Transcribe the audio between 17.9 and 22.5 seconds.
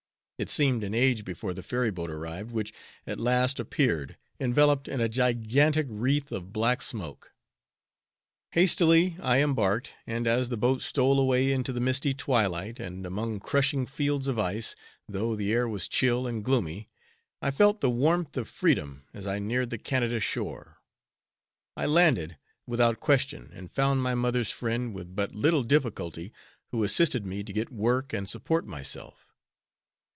warmth of freedom as I neared the Canada shore. I landed,